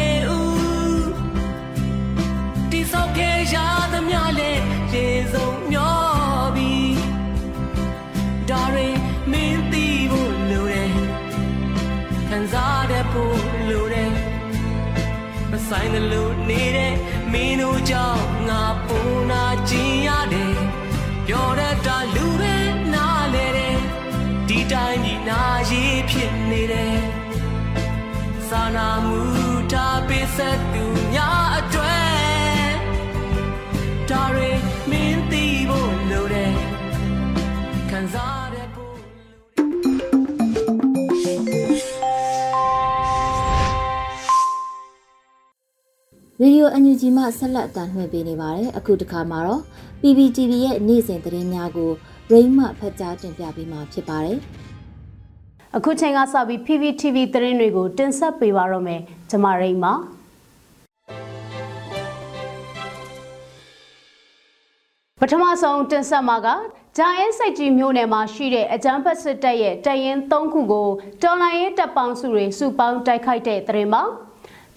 [16.11, 16.93] လို့နေတဲ့
[17.31, 20.55] မင်းတို့ကြောင့်ငါပုံနာကျင်ရတယ်
[21.27, 22.55] ပြောရတာလူပဲ
[22.93, 23.79] နားလေတယ်
[24.47, 26.99] ဒီတိုင်းဒီနာရေးဖြစ်နေတယ်
[28.47, 29.21] စာနာမှု
[29.71, 30.83] ထားပေးဆက်သူ
[31.13, 31.38] များ
[46.41, 49.61] ရေဒီယိုအန်ယူဂျီမှဆက်လက်အတန်လှည့်ပေးနေပါတယ်အခုတစ်ခါမှာတော့
[50.01, 51.91] PPTV ရဲ့နေ့စဉ်သတင်းများကို
[52.31, 54.37] ရိမ့်မှဖတ်ကြားတင်ပြပေးမှာဖြစ်ပါတယ်
[55.75, 59.93] အခုချိန်ကစပြီး PPTV သတင်းတွေကိုတင်ဆက်ပေးပါတော့မယ်ကျမရိမ့်ပါ
[65.19, 66.47] ပထမဆုံးတင်ဆက်မှာက
[66.97, 70.89] ဂျာအင်းစိတ်ကြီးမြို့နယ်မှာရှိတဲ့အကြမ်းဖက်စစ်တပ်ရဲ့တရင်၃ခုကို
[71.21, 74.03] တော်လိုင်းရေးတပ်ပေါင်းစုတွေစုပေါင်းတိုက်ခိုက်တဲ့သတင်းပါ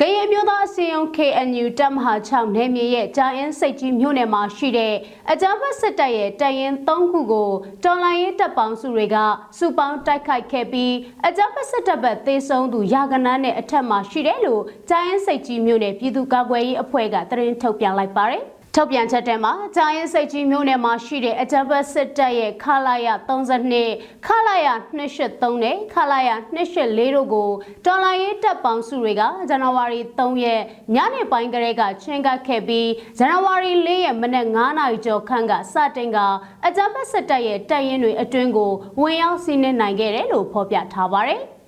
[0.05, 4.95] ကရင်မျိုးသားအစည်းအရုံး KNU တပ်မဟာ6နယ်မြေရဲ့ဂျာအင်းစိတ်ကြီးမြို့နယ်မှာရှိတဲ့
[5.31, 7.51] အကြမ်းဖက်စစ်တပ်ရဲ့တရင်၃ခုကို
[7.85, 9.17] တော်လိုင်းရေးတပ်ပေါင်းစုတွေက
[9.59, 10.95] စုပေါင်းတိုက်ခိုက်ခဲ့ပြီး
[11.27, 18.45] အကြမ်းဖက်စစ်တပ်ဘက်သေဆုံးသူရာဂဏန်းနဲ့အထက်မှာရှိတယ်လို့ဂျာအင်းစိတ်ကြီးမြို့နယ်ပြည်သူ့ကာကွယ်ရေးအဖွဲ့ကသတင်းထုတ်ပြန်လိုက်ပါတယ်။
[18.77, 27.51] ထုတ်ပြန်ချက်ထဲမှာဂျာရင်စိတ်ကြီးမြို့နယ်မှာရှိတဲ့အကြမ်းဖက်စစ်တပ်ရဲ့ခလာရ32ခလာရ283နဲ့ခလာရ284တို့ကို
[27.85, 30.63] တော်လိုင်းရေးတပ်ပေါင်းစုတွေကဇန်နဝါရီ3ရက်
[30.95, 36.19] ညနေပိုင်းကလေးကချင်းကပ်ခဲ့ပြီးဇန်နဝါရီ4ရက်မနက်9နာရီကျော်ခန့်ကစတင်က
[36.67, 41.43] အကြမ်းဖက်စစ်တပ်ရဲ့တပ်ရင်းတွေအတွင်းကိုဝင်ရောက်စီးနင်းနိုင်ခဲ့တယ်လို့ဖော်ပြထားပါတယ်။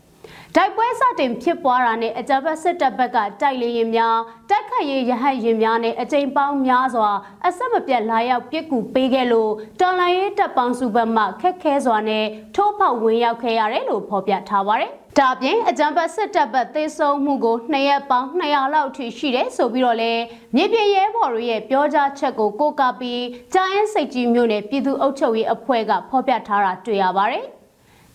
[0.56, 4.18] တိုက်ပွဲစတင်ဖြစ်ပွားတာနဲ့အကြမ်းဖက်စစ်တပ်ဘက်ကတိုက်လေရင်များ
[4.50, 7.10] တိုက်ခတ်ရေးရဟတ်ရင်များနဲ့အကြိမ်ပေါင်းများစွာ
[7.46, 20.22] အဆက်မပြတ်လာရောက်ပြစ်ကူပေးခဲ့လို့တော်လိုင်းရေးတပ်ပေါင်းစုဘက်မှခက်ခဲစွာနဲ့ထိုးဖောက်ဝင်ရောက်ခဲ့ရတယ်လို့ဖော်ပြထားပါတယ်။ဒါပြင်အကြံပတ်စစ်တပ်ဘက်သေဆုံးမှုကိုနှစ်ရက်ပေါင်း200လောက်ထိရှိတယ်ဆိုပြီးတော့လည်း
[20.56, 27.46] မြေပြင်ရဲဘော်တွေရဲ့ပြောကြားချက်ကိုကိုးကားပြီးကြားရင်စိတ်ကြီးမျိုးနဲ့ပြည်သူ့အုပ်ချုပ်ရေးအဖွဲ့ကဖော်ပြထားတာတွေ့ရပါတယ်။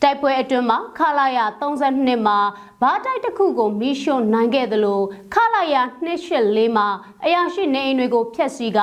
[0.03, 2.39] တိုက်ပွဲအတွင်းမှာခလာရ32မှာ
[2.81, 5.01] ဘားတိုက်တစ်ခုကိုမီးရှို့နိုင်ခဲ့သလို
[5.33, 5.75] ခလာရ
[6.25, 6.87] 284မှာ
[7.25, 8.79] အရာရှိနေအိမ်တွေကိုဖျက်ဆီးက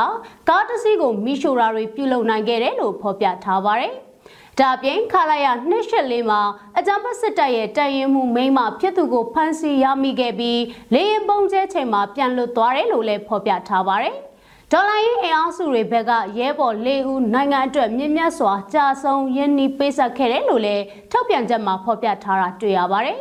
[0.48, 3.92] ကားတစ်စီးကိုမီးရှို့တာတွေပြုလုပ်နိုင်ခဲ့တယ်လို့ဖော်ပြထားပါတယ်။
[4.60, 5.46] ဒါပြင်ခလာရ
[5.88, 6.40] 284မှာ
[6.78, 10.60] အကြမ်းဖက်စစ်တပ်ရဲ့တပ်ရင်မှုမိမဖြစ်သူကိုဖမ်းဆီးရမိခဲ့ပြီး
[10.94, 14.16] လေရင်ပုံကျဲချိန်မှာပြန်လွတ်သွားတယ်လို့လည်းဖော်ပြထားပါတယ်။
[14.72, 23.18] ဒေါ်လာရေးအင်အားစုတွေဘက်ကရဲဘော်၄ဦးနိုင်ငံအတွက်မြင့်မြတ်စွာကြာဆုံးရင်းနှီးပေးဆက်ခဲ့တယ်လို့လည်းထုတ်ပြန်ချက်မှာဖော်ပြထားတာတွေ့ရပါတယ်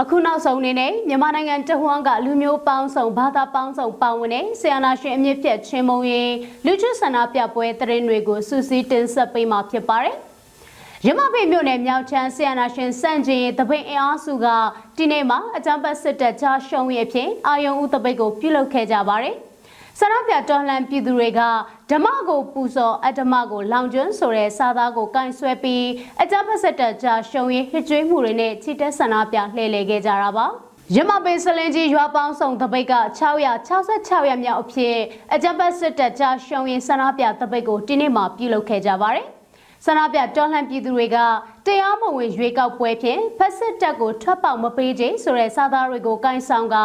[0.00, 6.30] အခုနောက်ဆုံးအနေနဲ့မြန်မာနိုင်ငံတဟွန်းကလူမျိုးပေါင်းစုံဘာသာပေါင်းစုံပါဝင်တဲ့ဆီယနာရှင်အမြင့်ဖြတ်ချင်းမုံရင်
[6.66, 10.16] လူချဆန္ဒပြပွဲတရင်တွေကိုစူးစီးတင်ဆက်ပေးမှာဖြစ်ပါတယ်။
[11.06, 14.46] ရမဖေမြို့နယ်မြောက်ချမ်းဆီယနာရှင်စန့်ကျင်တပိန်အင်အားစုက
[14.96, 19.34] ဒီနေ့မှာအကြမ်းဖက်စစ်တပ်ကြားရှုံးရအဖြစ်အာယုံဦးတပိတ်ကိုပြုလုပ်ခဲ့ကြပါတယ်။
[19.98, 21.40] ဆန္ဒပြတော်လှန်ပြည်သူတွေက
[21.90, 25.84] ဓမ္မကိုပူဇော်အဓမ္မကိုလောင်ကျွန်းဆိုတဲ့စာသားကိုကင်ဆွဲပြီး
[26.22, 30.46] အကြမ်းဖက်စစ်တပ်ကြားရှုံးရဟစ်ကြွေးမှုတွေနဲ့ချီတက်ဆန္ဒပြလှည့်လည်ခဲ့ကြတာပါ။
[30.96, 32.94] ရမပင်စလင်ကြီးရွာပေါင်းဆောင်တပိတ်က
[33.58, 34.96] 666ရက်မြောက်အဖြစ်
[35.34, 39.28] အကြမ်းဖက်စစ်တပ်ကြားရှုံးရင်ဆန္ဒပြတပိတ်ကိုဒီနေ့မှပြုလုပ်ခဲ့ကြပါတယ်။
[39.84, 41.16] ဆန္ဒပြတော်လှန်ပြည်သူတွေက
[41.66, 46.76] တရားမဝင်ရွေးကောက်ပွဲဖြင့်ဖက်စစ်တပ်ကိုထွက်ပေါက်မပေးခြင်းဆိုတဲ့စာသားတွေကိုကင်ဆောင်က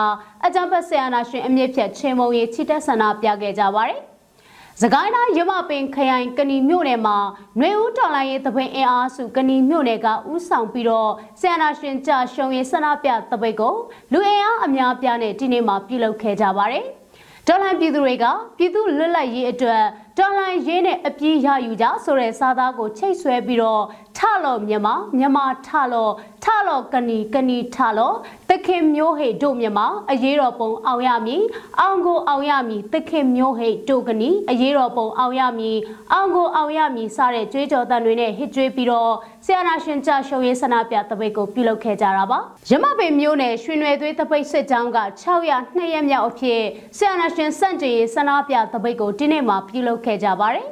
[0.46, 4.00] အကြံဖက်ဆရာနာရှင်အမြင့်ဖြတ်ချင်းမုံရေးချီတက်ဆန္ဒပြခဲ့ကြပါတယ်။
[4.82, 7.18] စကိုင်းတိုင်းရမပင်ခရိုင်ကဏီမြို့နယ်မှာ
[7.58, 13.76] ຫນွေဦးတော်လိုင်းရေးသပိတ်အင်အားစုကဏီမြို့နယ်ကဥဆောင်ပြီးတော့ဆရာနာရှင်ကြရှုံရေးဆန္ဒပြသပိတ်ကို
[14.14, 16.86] လူအင်အားအများပြားနဲ့ဒီနေ့မှပြုလုပ်ခဲ့ကြပါတယ်။
[17.48, 18.26] ဒေါ်လာပြည်သူတွေက
[18.58, 19.84] ပြည်သူလွတ်လပ်ရေးအတွက်
[20.18, 23.84] တော်လှန်ရေးနဲ့အပြေးရယူကြဆိုတဲ့စာသားကိုချိတ်ဆွဲပြီးတော့
[24.18, 31.44] ထလော်မြန်မာမြန်မာထလော်ထလော်ကဏီကဏီထလော်သ ခင်မျိုးဟိတ်တို့မြန်မာအရေးတော်ပုံအောင်ရမည်
[31.80, 35.78] အောင်ကိုအောင်ရမည်သခင်မျိုးဟိတ်တို့ကဏီအရေးတော်ပုံအောင်ရမည်
[36.14, 39.14] အောင်ကိုအောင်ရမည်စတဲ့ကြွေးကြော်တန်တွေနဲ့ဟစ်ကြွေးပြီးတော့
[39.46, 42.40] ဆရာနာရှင်ကြရှုံရေးဆန္ဒပြတပိတ်ကိုပြုလုပ်ခဲ့ကြတာပါ
[42.70, 46.62] ရမပင်မျိုးနယ်ရွှေနွယ်သွေးတပိတ်စစ်ကြောင်းက602ရက်မြောက်အဖြစ်
[46.98, 50.68] ဆရာနာရှင်စန့်ကျင်ရေးဆန္ဒပြတပိတ်ကိုဒီနေ့မှာပြုလုပ်ခဲ့ကြပါတယ်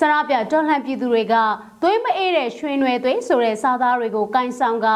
[0.00, 1.34] ဆန္ဒပြတော်လှန်ပြည်သူတွေက
[1.82, 4.86] သွေးမအေးတဲ့ရွှေနွယ်သွေးဆိုတဲ့စာသားတွေကိုကင်ဆောင်က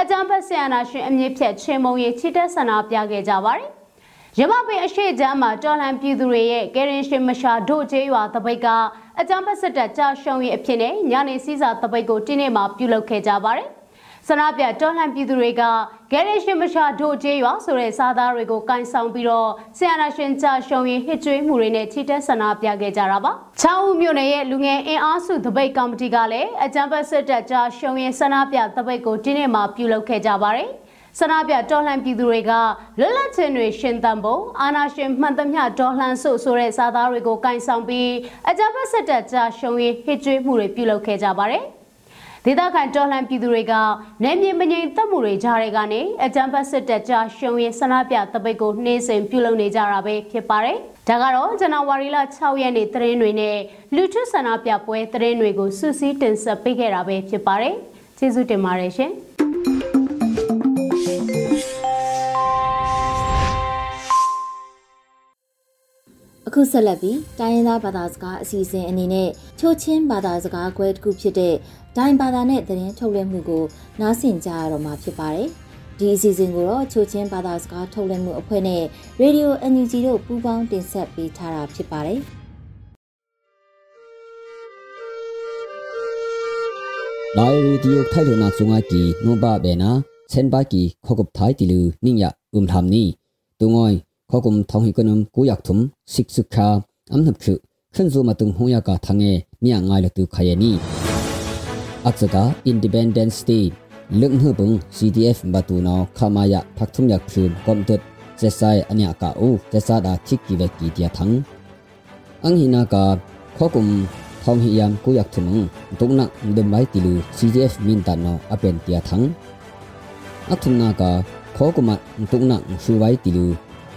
[0.00, 3.68] အကြံဖက်ဆရာနာရှင်အမြင့်ဖြတ်ချင်းမုံရေးချစ်တက်ဆန္ဒပြခဲ့ကြပါတယ်
[4.38, 8.68] ရမပင်အရှိချမ်းမှာတော်လှန်ပြည်သူတွေရဲ့ကယ်ရင်ရှင်မရှာဒို့ကျေးရွာတပိတ်က
[9.20, 13.68] အကြံဖက်စစ်တပ်ကြာရှုံးရေးအဖြစ်နဲ့ညနေစည်းစာတပိတ်ကိုတင်းနေမှာပြုလုပ်ခဲ့ကြပါတယ်
[14.28, 15.62] ဆန္ဒပြတော်လှန်ပြည်သူတွေက
[16.12, 30.68] ဂဲရရှင်မရှာဒိုကျေးရွာဆိုတဲ့စာသားတွေကိုကင်ဆောင်ပြီးတော့ဆီယနာရှင်ကြရှုံရင်ဟစ်ကြွေးမှုတွေနဲ့ချီတက်ဆန္ဒပြခဲ့ကြတာပါ။ချောင်းဦးမြို့နယ်ရဲ့လူငယ်အင်အားစုတပိတ်ကော်မတီကလည်းအကြံပတ်စစ်တပ်ကြရှုံရင်ဆန္ဒပြတပိတ်ကိုဒီနေ့မှပြုလုပ်ခဲ့ကြပါတယ်။
[31.18, 32.52] ဆန္ဒပြတော်လှန်ပြည်သူတွေက
[32.98, 38.10] လွတ်လပ်ခြင်းတွေရှင်သန်ဖို့အာဏာရှင်မှန်သမျှတော်လှန်စုဆိုတဲ့စာသားတွေကိုကင်ဆောင်ပြီး
[38.48, 41.64] အကြမ်းဖက်စစ်တပ်ကြားရှုံရင်ဟစ်ကြွေးမှုတွေပြုလုပ်ခဲ့ကြပါတယ်။
[42.46, 43.74] ဒေသခံတော်လှန်ပြည်သူတွေက
[44.24, 50.76] နယ်မြေမငြိမ်သက်မှုတွေကြားတွေကနေအကြမ်းဖက်စစ်တပ်ကြားရှုံရင်ဆန္ဒပြတပိတ်ကိုနှင်းစင်ပြုလုပ်နေကြတာပဲဖြစ်ပါတယ်။
[51.08, 53.56] ဒါကတော့ဇန်နဝါရီလ6ရက်နေ့သတင်းတွေနဲ့
[53.94, 57.74] လူထုဆန္ဒပြပွဲသတင်းတွေကိုစူးစီးတင်ဆက်ပေးခဲ့တာပဲဖြစ်ပါတယ်။
[58.18, 59.12] ကျေးဇူးတင်ပါတယ်ရှင်။
[66.59, 71.55] ခုဆက်လက်ပြီးတိုင်းရင်းသားဘာသာစကားအစီအစဉ်အနေနဲ့ချိုချင်းဘာသာစကားခွဲတစ်ခုဖြစ်တဲ့
[71.97, 73.63] ဒိုင်ဘာသာနဲ့သတင်းထုတ်လွှင့်မှုကို
[74.01, 75.49] နားဆင်ကြရတော့မှာဖြစ်ပါတယ်။
[75.99, 78.83] ဒီအစီအစဉ်ကိုတော့ချိုချင်းဘာသာစကားထုတ်လွှင့်မှုအဖွဲ့နဲ့
[79.21, 82.19] Radio NUG တို့ပူးပေါင်းတင်ဆက်ပေးထားတာဖြစ်ပါတယ်။
[87.37, 89.91] ဒိုင်ရီဒီယိုထိုင်လိုနာဆုငါကီနိုဘာဘေနာ
[90.29, 93.07] เช่นบากีขกุบท้ายติลูนิ่งยะอุมทำนี้
[93.59, 93.93] ตุงอย
[94.29, 95.79] ขกุมทองหิกนุมกูอยากทุม
[96.13, 96.67] สิกสุขา
[97.11, 97.57] อัมนับคือ
[97.95, 99.23] ขึ้นซูมาตุงหงยากาทังเอ
[99.61, 100.75] เนี่ยง่ายละตุขยนี่
[102.05, 103.65] aksaka independence day
[104.19, 108.01] lung hu bung cdf batu no khamaya phakthum yak khun komtot
[108.39, 111.33] chesai anya ka u chesa da thik ki ve ki dia thang
[112.45, 113.03] ang hina ka
[113.57, 113.87] khokum
[114.43, 115.45] thong hi yam ku yak thum
[115.99, 116.25] tungna
[116.55, 117.73] dem bai tilu cdf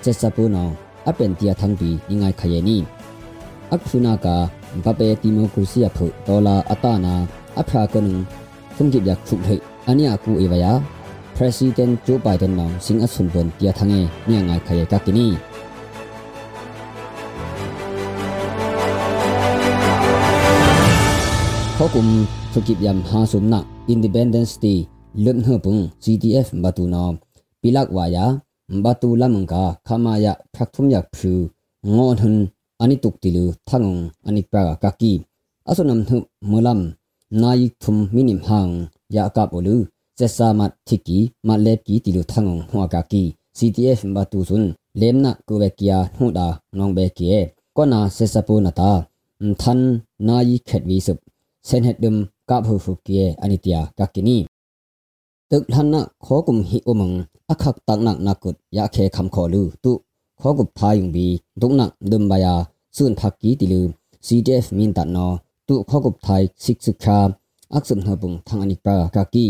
[0.05, 0.63] min ta no
[1.05, 1.75] apen tia thang athum na ka khokuma tungna shu bai tilu chesa pu no apen
[1.75, 2.77] tia thang bi ingai khaye ni
[3.73, 4.35] akhuna ka
[4.83, 7.13] ba pe democracy a phu dola atana
[7.61, 8.07] aphra kan
[8.75, 10.73] thum gi yak thuk thei ania ku ewaya
[11.37, 15.27] president joe biden nong sing asun bon tia thange nia ngai khaye ka kini
[21.77, 22.07] khokum
[22.53, 23.59] thukip yam ha sumna
[23.93, 24.79] independence day
[25.23, 27.05] lum hpung gdf batu no
[27.61, 28.25] pilak waya
[28.83, 31.31] batu lamangka khamaya phakthum yak phu
[31.95, 32.37] ngon hun
[32.83, 35.13] ani tuk tilu thangong ani pra kaki
[35.69, 36.17] asunam thu
[36.51, 36.81] mulam
[37.41, 38.71] nayi thum minim hang
[39.15, 39.75] ya kap olu
[40.17, 43.23] sesa mat thiki mat lep ki tilu thangong hwa kaki
[43.57, 44.65] ctf batu sun
[44.99, 46.47] lemna kuwekia huda
[46.77, 47.39] nong be kie
[47.75, 48.91] kona sesa pu nata
[49.61, 49.79] than
[50.27, 51.19] nayi khetwi sup
[51.67, 52.17] sen het dum
[52.49, 54.37] ka phu phu kie anitia kakini
[55.49, 57.15] tuk thanna kho kum hi umang
[57.51, 59.91] akhak tak nak nakut ya khe kham kho lu tu
[60.41, 61.27] kho gup tha yung bi
[61.61, 62.53] duk nak dum baya
[62.95, 63.81] sun thak ki tilu
[64.25, 65.27] cdf min tat no
[65.67, 67.17] tu kho gup thai sik sik kha
[67.77, 69.47] aksum na bung thang ani pra ka ki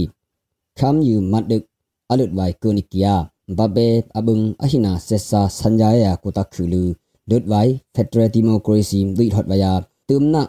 [0.78, 1.64] kham yu mat duk
[2.12, 3.16] alut wai kunikia
[3.58, 6.84] babe abung ahina sesa sanjaya kutak khulu
[7.30, 9.74] dot wai federal democracy dui thot baya
[10.08, 10.42] tum na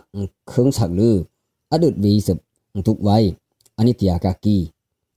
[0.51, 1.11] khung sak lu
[1.75, 2.39] adut vi sup
[2.87, 3.25] tuk wai
[3.79, 4.59] anitia ka ki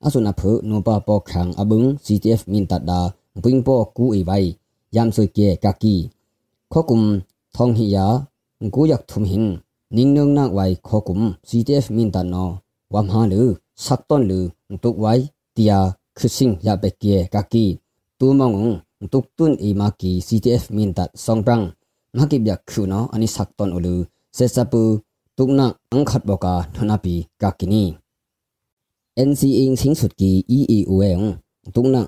[0.05, 2.99] asuna phu no pa po khang abung ctf min tat da
[3.43, 4.45] ping po ku e bai
[4.95, 5.95] yam soi ke ka ki
[6.73, 7.03] khokum
[7.55, 8.07] thong hi ya
[8.73, 9.47] ku yak thum hin
[9.95, 12.45] ning nong nak wai khokum ctf min tat no
[12.93, 13.43] wam ha lu
[13.85, 14.39] sak ton lu
[14.83, 15.19] tuk wai
[15.55, 15.79] tia
[16.17, 17.65] khusing ya be ke ka ki
[18.19, 18.57] tu mong
[19.11, 21.63] tuk tun e ma ki ctf min tat song prang
[22.15, 23.95] ma ki byak khu no ani sak ton ulu
[24.37, 24.83] se sapu
[25.37, 27.83] tuk na ang khat boka thona pi ka kini
[29.25, 31.21] NCA င်းสิงสุดกี EEO เอง
[31.75, 32.07] ตุงนัก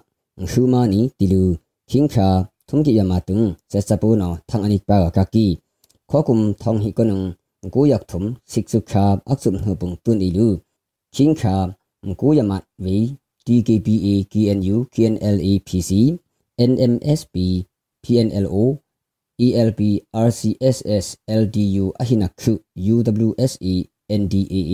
[0.51, 1.43] ชูมานีติลู
[1.91, 2.27] คิงชา
[2.67, 5.47] ทุ่มกิยามาตุงเซซาปูนอทางอนิกปากากี
[6.09, 7.21] ข้อคุมทองฮิกนง
[7.73, 10.47] กูอยากถุมสิกสุชาอักสุมหปุงตุนอีลู
[11.15, 11.55] คิงชา
[12.19, 12.97] กูยามาวี
[13.45, 15.91] DKPA KNU KNLA PC
[16.69, 17.35] NMSP
[18.03, 18.55] PNLO
[19.45, 19.81] ELP
[20.27, 21.05] RCSS
[21.41, 22.53] LDU อหินักชุ
[22.93, 23.75] UWSE
[24.21, 24.73] NDAA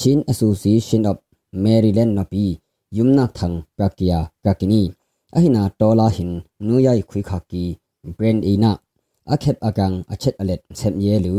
[0.00, 1.16] chin association of
[1.52, 2.58] maryland napi
[2.96, 4.82] yumna thang prakya prakini
[5.36, 6.32] ahina tola hin
[6.66, 7.64] nuyai khui khaki
[8.16, 8.72] brand ina
[9.32, 11.34] akhet akang achet alet sem ye lu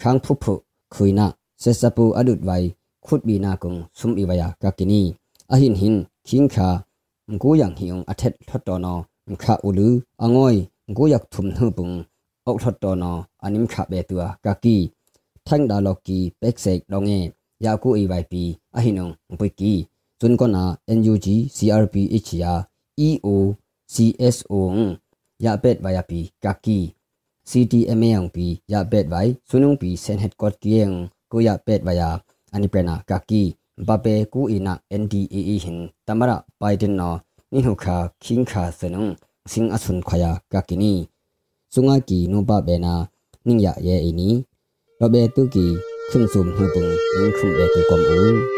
[0.00, 0.54] khang phu phu
[0.94, 1.26] khuina
[1.62, 2.64] sesapu adut wai
[3.06, 5.00] khut bi na kung sum iwaya kakini
[5.52, 5.96] ahin hin
[6.28, 6.68] king kha
[7.32, 8.94] ngu yang hiung athet thot to no
[9.42, 9.88] kha ulu
[10.24, 10.56] angoi
[10.90, 11.94] ngu yak thum nu bung
[12.48, 13.12] ok thot to no
[13.44, 14.76] anim kha be tua kaki
[15.46, 17.18] thang da loki pek sek donge
[17.64, 18.42] ya ku i wai pi
[18.78, 19.74] ahinong pui ki
[20.20, 20.64] ဇွန်ကနာ
[20.98, 21.26] NUG
[21.56, 22.52] CRPH ယာ
[23.06, 23.28] EO
[23.94, 24.54] CSO
[25.44, 26.78] ရပက်ဝါယပီကာကီ
[27.50, 30.84] CTMA ယံပီရပက်ဝိုင်ဆုနုံပီစန်ဟက်ကော့တီယံ
[31.30, 32.10] ကိုရပက်ဝါယာ
[32.54, 33.42] အနိပရနာကာကီ
[33.86, 37.14] ဘပေကူအီနာ NDAA ဟင်တမရပိုင်ဒန်နော
[37.52, 39.06] နိဟုခါခင်ခါစနုံ
[39.52, 40.92] စင်အဆွန်ခယာကာကီနီ
[41.72, 42.94] စုငါကီနိုဘဘေနာ
[43.46, 44.30] နင်းရရဲ့အီနီ
[44.98, 45.66] လောဘေတုကီ
[46.08, 48.57] ခွန်းစုံဟပုန်အင်းခုဘေတုကွန်ဦး